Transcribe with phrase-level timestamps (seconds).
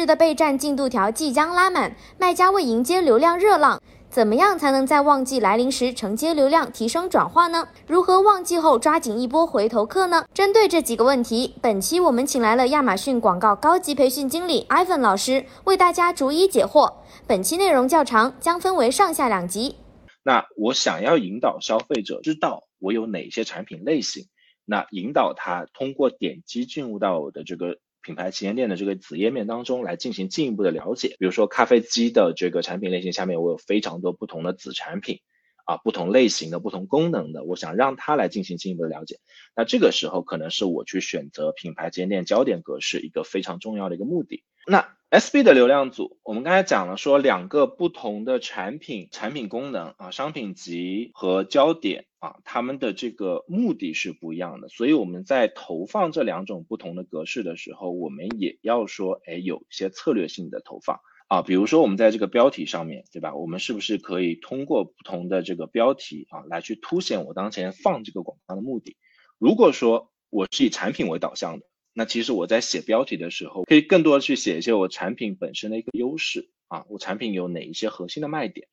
[0.00, 7.68] 日的备战进度条即将拉满，卖家为迎接流量热浪，怎么样才能在旺季来临时承接流量，提升转化呢？
[7.86, 10.24] 如何旺季后抓紧一波回头客呢？
[10.32, 16.90] 针对这几个问题，本期我们请来了亚马逊广告高级培训经理 Ivan 老师，为大家逐一解惑。
[17.26, 19.76] 本期内容较长，将分为上下两集。
[20.22, 24.24] 那我想要引导消费者知道我有哪些产品类型，
[24.64, 31.16] 那引导他通过点击进入到我的这个品牌旗舰店的这个子页面当中来进行进一步的了解。
[31.18, 35.20] 比如说咖啡机的这个产品类型下面，我有非常多不同的子产品，
[35.66, 39.18] 啊，不同类型的、不同功能的，我想让它来进行进一步的了解。
[39.54, 44.44] 那这个时候可能是我去选择品牌旗舰店焦点格式一个非常重要的一个目的。
[44.70, 63.34] 那 SB 的流量组，我们刚才讲了说两个不同的产品、产品功能啊、商品集和焦点啊，它们的这个目的是不一样的，所以我们在投放这两种不同的格式的时候，我们也要说，哎，有一些策略性的投放啊，比如说我们在这个标题上面对吧？
[63.34, 68.96] 我们是不是可以通过不同的这个标题啊，来去凸显我当前放这个广告的目的？
[69.36, 71.66] 如果说我是以产品为导向的。
[72.00, 78.68] 那其实我在写标题的时候，可以更多的去写一些我产品本身的一个优势啊，我产品有哪一些核心的卖点。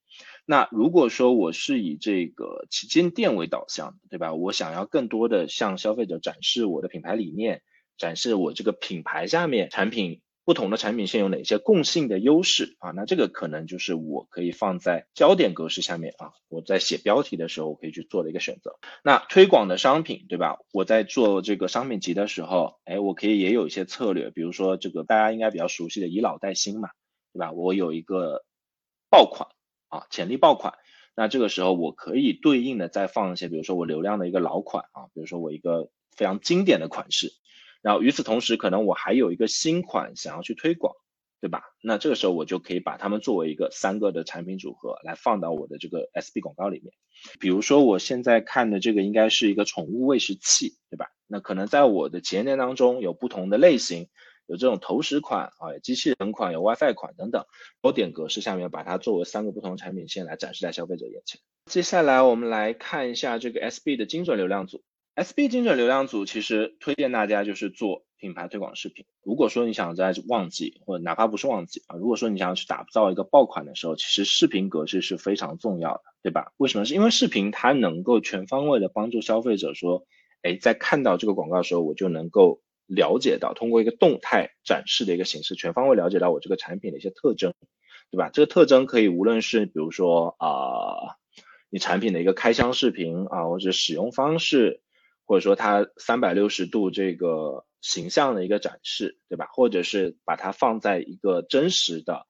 [0.46, 4.34] 那如果说我是以这个旗舰店为导向，对吧？
[4.34, 7.64] 我想要更多的向消费者展示我的品牌理念，
[7.98, 10.22] 展示我这个品牌下面产品。
[10.48, 12.92] 不同的产品线有哪些共性的优势啊？
[12.92, 16.32] 那这个可能就是我可以放在焦点格式下面啊。
[16.48, 18.80] 我在写标题的时候，我可以去做的一个选择。
[19.04, 20.60] 那推广的商品，对吧？
[20.72, 26.92] 我在做这个商品集的时候，哎，我可以也有一些策略，比如说这个大家应该比较熟悉的以老带新嘛，
[27.34, 27.52] 对吧？
[27.52, 28.46] 我有一个
[29.10, 29.50] 爆款
[29.90, 30.76] 啊，潜力爆款，
[31.14, 37.34] 那这个时候我可以对应的再放一些，比如说我流量的一个老款啊，比如说我一个非常经典的款式。
[37.88, 40.94] 然后与此同时，可能我还有一个新款想要去推广，
[41.40, 41.64] 对吧？
[41.82, 46.92] 那这个时候我就可以把它们作为一个三个的产品组合来放到我的这个 SB 广告里面。
[47.40, 51.08] 比如说我现在看的这个应该是一个宠物喂食器，对吧？
[51.28, 54.10] 那可能在我的旗舰店当中有不同的类型，
[54.48, 57.46] 有这种投食款啊，机器人款，有 WiFi 款等等，
[57.82, 61.40] 多点格式下面把它作为三个不同产品线来展示在消费者眼前。
[61.68, 64.84] 接下来我们来看一下这个 SB 的精准流量组。
[65.18, 69.04] SB 精准流量组其实推荐大家就是做品牌推广视频。
[69.24, 76.52] 如果说你想在旺季，或者哪怕不是旺季啊，如果说你想要去打造一个爆款的时候，其实视频格式是非常重要的，对吧？
[76.58, 76.86] 为什么？
[76.86, 80.06] 是因为视频它能够全方位的帮助消费者说，
[80.44, 87.56] 哎，在看到这个广告的时候，我就能够了解到，通过一个动态展示的一个形式，全方位了解到我这个产品的一些特征，
[88.12, 88.30] 对吧？
[88.32, 91.18] 这个特征可以无论是比如说啊，
[91.72, 94.84] 你产品的一个开箱视频啊，或者使用方式。
[95.28, 99.48] 或者说它三百六十度这个形象的一个展示，对吧？
[99.52, 102.26] 或者是把它放在一个真实的，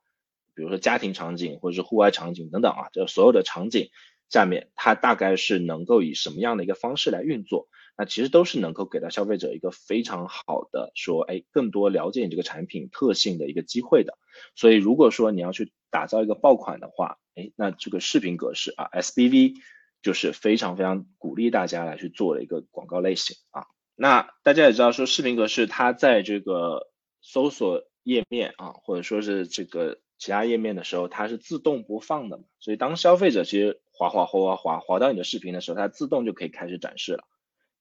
[0.55, 3.89] 比如说家庭场景或者是户外场景等等啊，这所有的场景
[4.29, 7.69] 下面，它大概是能够以什么样的一个方式来运作？
[7.99, 14.17] 那其实都是能够给到消费者一个非常好的说，哎，更多了解你这个产品特性的一个机会的。
[14.55, 19.53] 所以如果说你要去打造一个爆款的话，哎，那这个视频格式啊，SBV。
[20.01, 23.67] 就是非常非常鼓励大家来去做的一个广告类型啊。
[23.95, 26.91] 那大家也知道说视频格式它在这个
[27.21, 32.43] 搜索页面啊，或者说是这个其他页面的时候，它是自动播放的嘛。
[32.59, 37.23] 所以当消费者其实滑滑滑滑滑滑到你的视频的时候，它自动就可以开始展示了，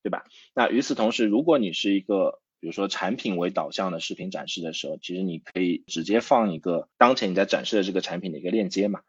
[0.03, 0.25] 对吧？
[0.55, 9.03] 那与此同时，如果你是一个比如说产品为导向的视频展示的时候，其实你可以直接放一个当前你在展示的这个产品的一个链接嘛。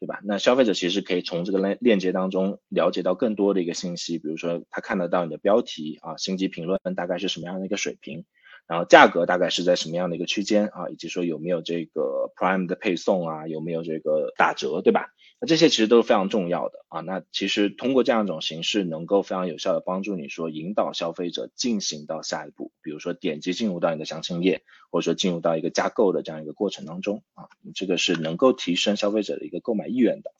[0.00, 0.20] 对吧？
[0.24, 8.24] 那消费者其实可以从这个链链接当中了解到更多的一个信息，比如说他看得到你的标题啊，星级评论大概是什么样的一个水平，
[8.66, 15.08] 然后价格大概是在什么样的一个区间啊，以及说有没有这个 Prime 的配送啊，有没有这个打折，对吧？
[15.40, 17.00] 那这些其实都是非常重要的啊。
[17.00, 30.30] 那其实通过这样一种形式，能够非常有效的帮助你说引导消费者进行到下一步，比如说点击进入到你的详情页，或者说进入到一个加购的这样一个过程当中啊，这个是能够提升消费者的一个购买意愿的。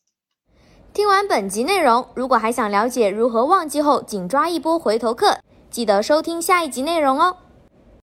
[0.93, 7.37] 听完本集内容，如果还想了解如何旺季后紧抓一波回头客，记得收听下一集内容哦。